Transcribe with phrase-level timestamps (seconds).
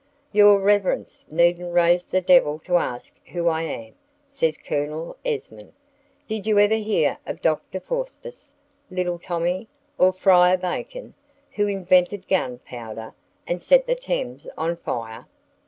[0.31, 3.93] "Your reverence needn't raise the devil to ask who I am,"
[4.25, 5.73] says Colonel Esmond.
[6.27, 8.55] "Did you ever hear of Doctor Faustus,
[8.89, 9.67] little Tommy?
[9.99, 11.13] or Friar Bacon,
[11.51, 13.13] who invented gunpowder,
[13.45, 15.27] and set the Thames on fire?"